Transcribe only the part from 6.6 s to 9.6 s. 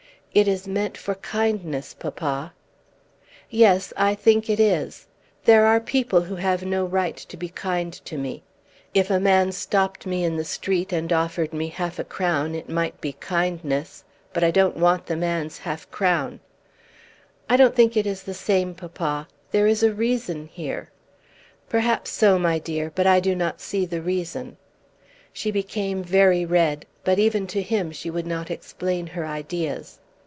no right to be kind to me. If a man